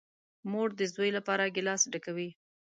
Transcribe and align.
مور 0.51 0.69
ده 0.77 0.85
زوی 0.95 1.09
لپاره 1.17 1.53
گیلاس 1.55 1.81
ډکوي. 1.91 2.29